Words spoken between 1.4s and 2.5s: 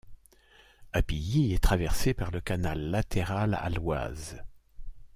est traversée par le